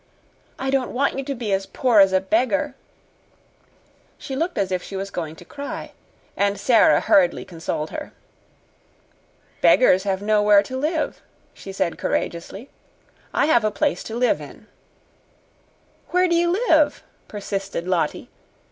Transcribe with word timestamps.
"I 0.57 0.71
don't 0.71 0.89
want 0.89 1.15
you 1.15 1.23
to 1.25 1.35
be 1.35 1.53
as 1.53 1.67
poor 1.67 1.99
as 1.99 2.11
a 2.11 2.19
beggar." 2.19 2.73
She 4.17 4.35
looked 4.35 4.57
as 4.57 4.71
if 4.71 4.81
she 4.81 4.95
was 4.95 5.11
going 5.11 5.35
to 5.35 5.45
cry. 5.45 5.91
And 6.35 6.59
Sara 6.59 6.99
hurriedly 7.01 7.45
consoled 7.45 7.91
her. 7.91 8.11
"Beggars 9.61 10.01
have 10.01 10.19
nowhere 10.23 10.63
to 10.63 10.75
live," 10.75 11.21
she 11.53 11.71
said 11.71 11.99
courageously. 11.99 12.67
"I 13.31 13.45
have 13.45 13.63
a 13.63 13.69
place 13.69 14.01
to 14.05 14.15
live 14.15 14.41
in." 14.41 14.65
"Where 16.09 16.27
do 16.27 16.33
you 16.35 16.49
live?" 16.49 17.03
persisted 17.27 17.87
Lottie. 17.87 18.31